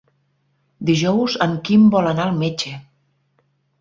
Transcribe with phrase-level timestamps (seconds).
[0.89, 2.77] Dijous en Quim vol anar al metge.